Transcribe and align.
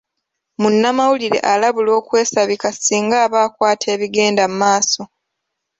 Munnamawulire 0.61 1.39
alabulwa 1.53 1.93
okwesabika 2.01 2.67
singa 2.73 3.15
aba 3.25 3.39
akwata 3.47 3.85
ebigenda 3.95 4.43
maaso. 4.59 5.03